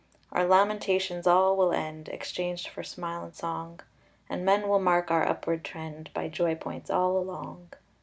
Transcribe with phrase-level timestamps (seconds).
[0.31, 3.81] Our lamentations all will end, Exchanged for smile and song,
[4.31, 7.67] And men will mark our upward trend By joy points all along.